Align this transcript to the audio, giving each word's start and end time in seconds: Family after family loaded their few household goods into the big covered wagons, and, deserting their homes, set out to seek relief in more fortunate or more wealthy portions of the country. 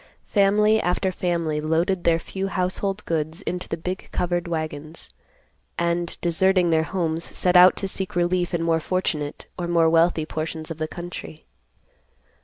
Family 0.25 0.81
after 0.81 1.11
family 1.11 1.61
loaded 1.61 2.05
their 2.05 2.17
few 2.17 2.47
household 2.47 3.05
goods 3.05 3.43
into 3.43 3.69
the 3.69 3.77
big 3.77 4.09
covered 4.11 4.47
wagons, 4.47 5.11
and, 5.77 6.17
deserting 6.21 6.71
their 6.71 6.81
homes, 6.81 7.23
set 7.37 7.55
out 7.55 7.75
to 7.75 7.87
seek 7.87 8.15
relief 8.15 8.51
in 8.51 8.63
more 8.63 8.79
fortunate 8.79 9.45
or 9.59 9.67
more 9.67 9.91
wealthy 9.91 10.25
portions 10.25 10.71
of 10.71 10.79
the 10.79 10.87
country. 10.87 11.45